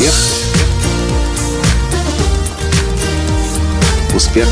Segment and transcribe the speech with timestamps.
[0.00, 0.14] Успех.
[4.14, 4.48] Успех.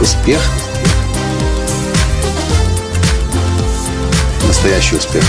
[0.00, 0.40] Успех.
[4.46, 5.24] Настоящий успех.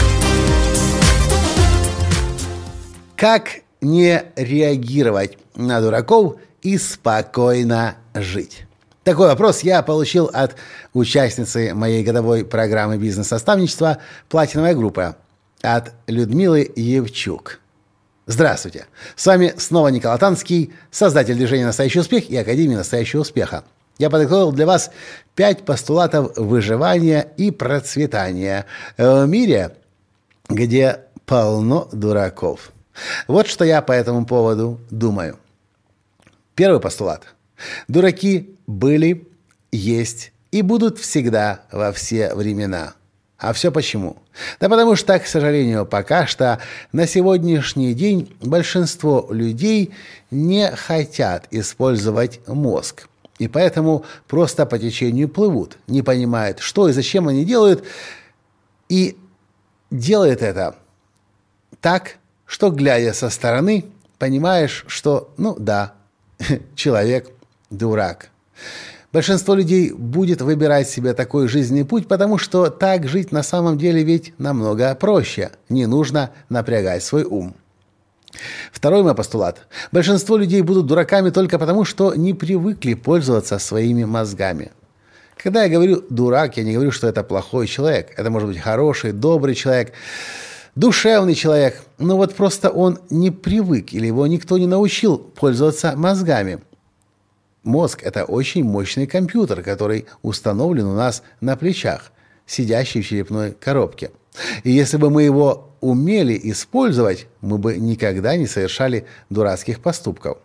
[3.16, 3.50] Как
[3.82, 8.68] не реагировать на дураков и спокойно жить?
[9.04, 10.56] Такой вопрос я получил от
[10.94, 13.98] участницы моей годовой программы бизнес-наставничества
[14.30, 15.16] «Платиновая группа»
[15.62, 17.60] от Людмилы Евчук.
[18.26, 18.86] Здравствуйте!
[19.16, 23.64] С вами снова Николай Танский, создатель движения «Настоящий успех» и Академии «Настоящего успеха».
[23.98, 24.92] Я подготовил для вас
[25.36, 28.66] пять постулатов выживания и процветания
[28.98, 29.76] в мире,
[30.48, 32.72] где полно дураков.
[33.28, 35.38] Вот что я по этому поводу думаю.
[36.56, 37.24] Первый постулат.
[37.88, 39.28] Дураки были,
[39.72, 42.94] есть и будут всегда во все времена.
[43.40, 44.18] А все почему?
[44.60, 46.60] Да потому что, к сожалению, пока что
[46.92, 49.94] на сегодняшний день большинство людей
[50.30, 53.08] не хотят использовать мозг.
[53.38, 57.86] И поэтому просто по течению плывут, не понимают, что и зачем они делают,
[58.90, 59.18] и
[59.90, 60.76] делают это
[61.80, 63.86] так, что, глядя со стороны,
[64.18, 65.94] понимаешь, что, ну да,
[66.76, 67.30] человек
[67.70, 68.32] дурак.
[69.12, 74.04] Большинство людей будет выбирать себе такой жизненный путь, потому что так жить на самом деле
[74.04, 75.50] ведь намного проще.
[75.68, 77.56] Не нужно напрягать свой ум.
[78.72, 79.66] Второй мой постулат.
[79.92, 84.72] Большинство людей будут дураками только потому, что не привыкли пользоваться своими мозгами.
[85.38, 88.14] Когда я говорю «дурак», я не говорю, что это плохой человек.
[88.16, 89.92] Это может быть хороший, добрый человек,
[90.76, 91.82] душевный человек.
[91.98, 96.60] Но вот просто он не привык или его никто не научил пользоваться мозгами–
[97.64, 102.12] Мозг– это очень мощный компьютер, который установлен у нас на плечах,
[102.46, 104.12] сидящий в черепной коробке.
[104.64, 110.38] И если бы мы его умели использовать, мы бы никогда не совершали дурацких поступков.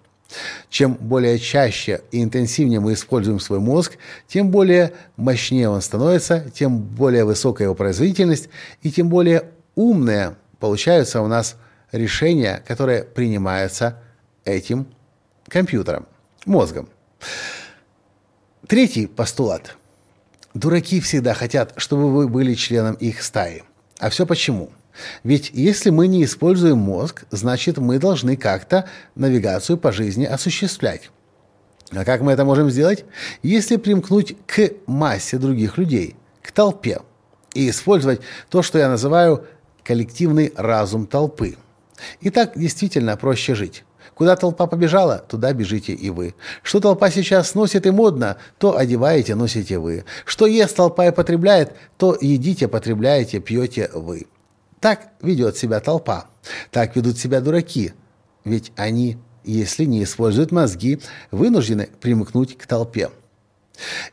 [0.69, 6.79] Чем более чаще и интенсивнее мы используем свой мозг, тем более мощнее он становится, тем
[6.79, 8.49] более высокая его производительность
[8.83, 11.57] и тем более умные получаются у нас
[11.93, 14.01] решения, которые принимаются
[14.45, 14.87] этим
[15.49, 16.07] компьютером,
[16.47, 16.89] мозгом.
[18.67, 19.77] Третий постулат.
[20.55, 23.63] Дураки всегда хотят, чтобы вы были членом их стаи.
[23.99, 24.71] А все почему?
[25.25, 31.11] Ведь если мы не используем мозг, значит мы должны как-то навигацию по жизни осуществлять.
[31.91, 33.05] А как мы это можем сделать?
[33.43, 37.01] Если примкнуть к массе других людей, к толпе,
[37.55, 38.21] и использовать
[38.51, 39.47] то, что я называю
[39.83, 41.57] коллективный разум толпы.
[42.21, 43.85] И так действительно проще жить.
[44.15, 46.35] Куда толпа побежала, туда бежите и вы.
[46.63, 50.05] Что толпа сейчас носит и модно, то одеваете, носите вы.
[50.25, 54.27] Что ест толпа и потребляет, то едите, потребляете, пьете вы.
[54.81, 56.27] Так ведет себя толпа.
[56.71, 57.93] Так ведут себя дураки.
[58.45, 63.11] Ведь они, если не используют мозги, вынуждены примыкнуть к толпе.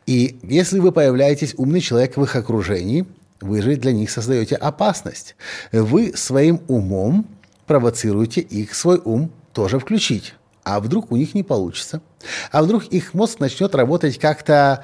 [0.07, 3.05] И если вы появляетесь умный человек в их окружении,
[3.41, 5.35] вы же для них создаете опасность.
[5.71, 7.27] Вы своим умом
[7.67, 10.35] провоцируете их свой ум тоже включить.
[10.63, 12.01] А вдруг у них не получится?
[12.51, 14.83] А вдруг их мозг начнет работать как-то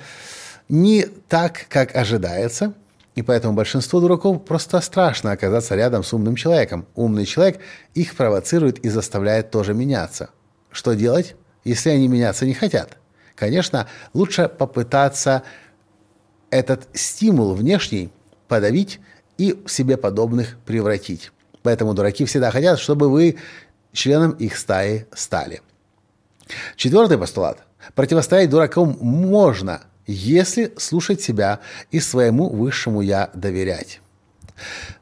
[0.69, 2.73] не так, как ожидается?
[3.15, 6.85] И поэтому большинство дураков просто страшно оказаться рядом с умным человеком.
[6.95, 7.59] Умный человек
[7.95, 10.29] их провоцирует и заставляет тоже меняться.
[10.71, 12.97] Что делать, если они меняться не хотят?
[13.35, 15.43] Конечно, лучше попытаться
[16.49, 18.11] этот стимул внешний
[18.47, 18.99] подавить
[19.37, 21.31] и в себе подобных превратить.
[21.63, 23.37] Поэтому дураки всегда хотят, чтобы вы
[23.93, 25.61] членом их стаи стали.
[26.75, 27.59] Четвертый постулат.
[27.95, 31.59] Противостоять дуракам можно, если слушать себя
[31.91, 34.01] и своему высшему «я» доверять.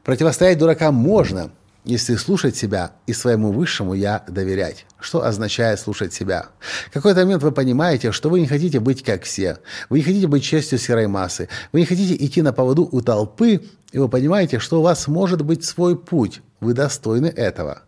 [0.04, 1.50] Противостоять дуракам можно,
[1.84, 4.86] если слушать себя и своему высшему «я» доверять.
[4.98, 6.46] Что означает слушать себя?
[6.88, 9.58] В какой-то момент вы понимаете, что вы не хотите быть как все.
[9.88, 11.48] Вы не хотите быть частью серой массы.
[11.72, 13.62] Вы не хотите идти на поводу у толпы,
[13.92, 16.42] и вы понимаете, что у вас может быть свой путь.
[16.60, 17.82] Вы достойны этого.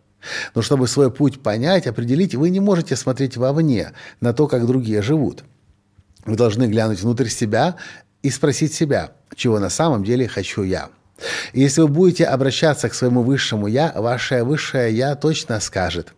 [0.55, 5.03] Но чтобы свой путь понять, определить, вы не можете смотреть вовне, на то, как другие
[5.03, 5.45] живут.
[6.25, 7.77] Вы должны глянуть внутрь себя
[8.23, 10.91] и спросить себя, чего на самом деле хочу я.
[11.53, 16.15] И если вы будете обращаться к своему высшему «я», ваше высшее «я» точно скажет,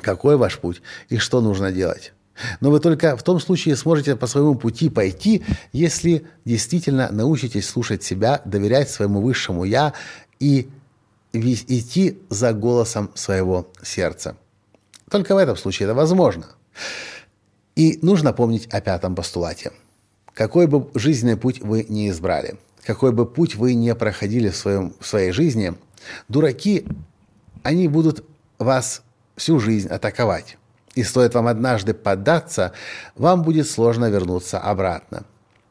[0.00, 2.12] какой ваш путь и что нужно делать.
[2.60, 8.02] Но вы только в том случае сможете по своему пути пойти, если действительно научитесь слушать
[8.02, 9.92] себя, доверять своему высшему «я»
[10.38, 10.68] и
[11.32, 14.36] идти за голосом своего сердца.
[15.10, 16.46] Только в этом случае это возможно.
[17.74, 19.72] И нужно помнить о пятом постулате.
[20.34, 24.94] Какой бы жизненный путь вы ни избрали, какой бы путь вы не проходили в, своем,
[24.98, 25.74] в своей жизни,
[26.28, 26.84] Дураки,
[27.62, 28.24] они будут
[28.58, 29.02] вас
[29.36, 30.56] всю жизнь атаковать.
[30.94, 32.72] И стоит вам однажды поддаться,
[33.14, 35.24] вам будет сложно вернуться обратно.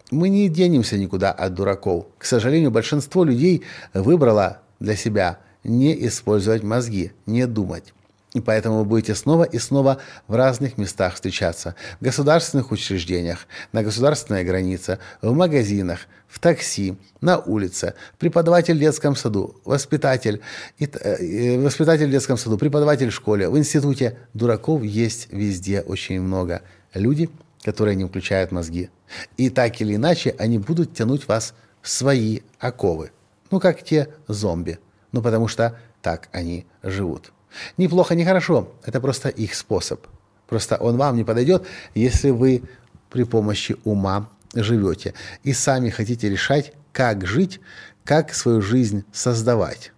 [0.10, 2.08] Мы не денемся никуда от дураков.
[2.18, 3.64] К сожалению, большинство людей
[3.94, 7.94] выбрало для себя не использовать мозги, не думать.
[8.34, 9.98] И поэтому вы будете снова и снова
[10.28, 11.76] в разных местах встречаться.
[12.00, 16.00] В государственных учреждениях, на государственной границе, в магазинах,
[16.30, 20.40] в такси, на улице, преподаватель в детском саду, воспитатель,
[20.80, 24.18] э, воспитатель в детском саду, преподаватель в школе, в институте.
[24.34, 26.62] Дураков есть везде очень много.
[26.94, 27.30] Люди,
[27.64, 28.90] которые не включают мозги.
[29.36, 33.12] И так или иначе они будут тянуть вас в свои оковы.
[33.50, 34.80] Ну, как те зомби.
[35.12, 37.32] Ну, потому что так они живут.
[37.78, 38.72] Неплохо, не хорошо.
[38.86, 40.06] Это просто их способ.
[40.48, 41.66] Просто он вам не подойдет,
[41.96, 42.64] если вы
[43.10, 45.14] при помощи ума живете
[45.44, 47.60] и сами хотите решать, как жить,
[48.04, 49.94] как свою жизнь создавать.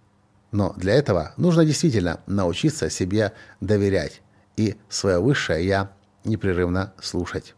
[0.52, 4.20] Но для этого нужно действительно научиться себе доверять
[4.56, 5.90] и свое высшее «я»
[6.24, 7.54] непрерывно слушать.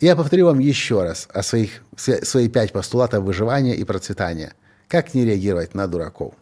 [0.00, 4.52] Я повторю вам еще раз о своих, свои пять постулатов выживания и процветания.
[4.86, 6.34] Как не реагировать на дураков.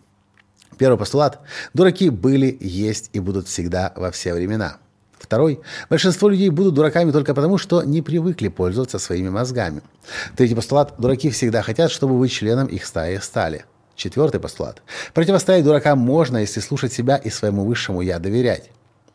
[0.78, 1.40] Первый постулат.
[1.74, 4.78] Дураки были, есть и будут всегда во все времена.
[5.18, 5.60] Второй.
[5.88, 9.82] Большинство людей будут дураками только потому, что не привыкли пользоваться своими мозгами.
[10.36, 10.94] Третий постулат.
[10.98, 13.64] Дураки всегда хотят, чтобы вы членом их стаи стали.
[13.94, 14.82] Четвертый постулат.
[15.14, 18.70] Противостоять дуракам можно, если слушать себя и своему высшему «я» доверять.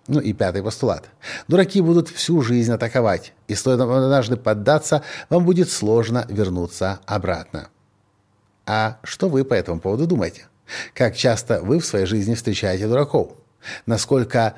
[0.08, 1.10] Ну и пятый постулат.
[1.48, 7.70] Дураки будут всю жизнь атаковать, и стоит вам однажды поддаться, вам будет сложно вернуться обратно.
[8.66, 10.48] А что вы по этому поводу думаете?
[10.94, 13.32] Как часто вы в своей жизни встречаете дураков?
[13.86, 14.56] Насколько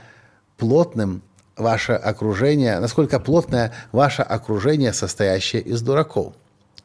[0.57, 1.21] плотным
[1.55, 6.33] ваше окружение, насколько плотное ваше окружение, состоящее из дураков?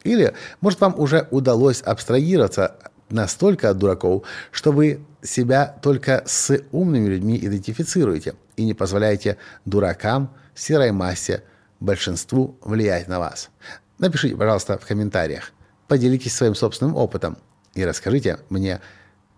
[0.04, 2.76] Или, может, вам уже удалось абстрагироваться
[3.10, 10.32] настолько от дураков, что вы себя только с умными людьми идентифицируете и не позволяете дуракам,
[10.54, 11.42] серой массе,
[11.80, 13.50] большинству влиять на вас.
[13.98, 15.52] Напишите, пожалуйста, в комментариях.
[15.86, 17.38] Поделитесь своим собственным опытом
[17.74, 18.80] и расскажите мне,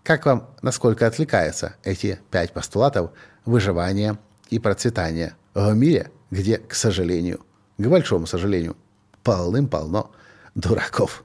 [0.03, 3.11] как вам, насколько отвлекаются эти пять постулатов
[3.45, 4.17] выживания
[4.49, 7.41] и процветания в мире, где, к сожалению,
[7.77, 8.77] к большому сожалению,
[9.23, 10.11] полным-полно
[10.55, 11.23] дураков.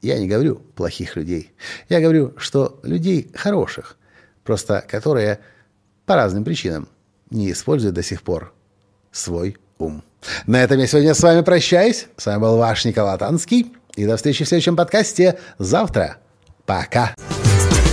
[0.00, 1.52] Я не говорю плохих людей.
[1.88, 3.96] Я говорю, что людей хороших,
[4.44, 5.40] просто которые
[6.06, 6.88] по разным причинам
[7.30, 8.54] не используют до сих пор
[9.10, 10.02] свой ум.
[10.46, 12.06] На этом я сегодня с вами прощаюсь.
[12.16, 13.72] С вами был ваш Николай Танский.
[13.94, 16.18] И до встречи в следующем подкасте завтра.
[16.66, 17.14] Пока.